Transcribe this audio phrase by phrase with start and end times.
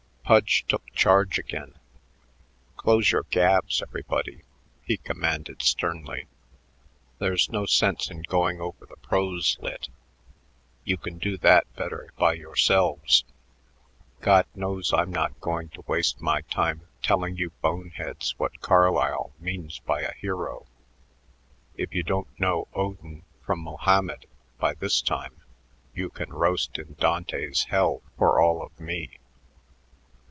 [0.23, 1.77] Pudge took charge again.
[2.77, 4.43] "Close your gabs, everybody,"
[4.81, 6.25] he commanded sternly.
[7.19, 9.89] "There's no sense in going over the prose lit.
[10.85, 13.25] You can do that better by yourselves.
[14.21, 19.33] God knows I'm not going to waste my time telling you bone heads what Carlyle
[19.37, 20.65] means by a hero.
[21.75, 24.27] If you don't know Odin from Mohammed
[24.59, 25.41] by this time,
[25.93, 29.17] you can roast in Dante's hell for all of me.